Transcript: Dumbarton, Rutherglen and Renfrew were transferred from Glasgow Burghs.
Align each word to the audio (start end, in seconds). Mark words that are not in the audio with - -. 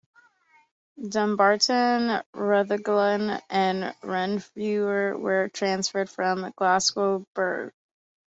Dumbarton, 1.09 2.23
Rutherglen 2.33 3.39
and 3.51 3.93
Renfrew 4.01 5.15
were 5.19 5.47
transferred 5.49 6.09
from 6.09 6.51
Glasgow 6.57 7.27
Burghs. 7.35 7.71